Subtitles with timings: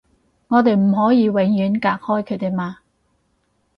[0.47, 2.79] 我哋唔可以永遠隔開佢哋嘛